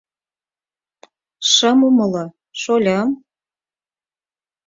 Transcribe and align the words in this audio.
—Шым 1.51 1.79
умыло, 1.87 2.25
шольым... 2.61 3.09